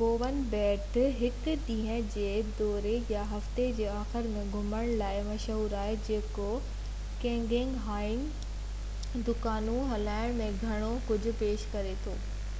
Bowen 0.00 0.36
ٻيٽ 0.50 0.98
هڪ 1.20 1.54
ڏينهن 1.70 2.04
جي 2.12 2.26
دوري 2.58 2.92
يا 3.14 3.24
هفتي 3.32 3.64
جي 3.80 3.88
آخر 3.94 4.28
۾ 4.36 4.44
گهمڻ 4.52 4.92
لاءِ 5.02 5.24
مشهورآهي 5.30 5.98
جيڪو 6.10 6.46
ڪيڪنگ 7.26 7.82
هائيڪنگ 7.88 9.28
دڪانون 9.32 9.82
هوٽلون 9.96 10.40
۽ 10.46 10.54
گهڻو 10.64 10.96
ڪجهه 11.12 11.36
پيش 11.44 11.70
ڪري 11.76 11.98
ٿو 12.08 12.16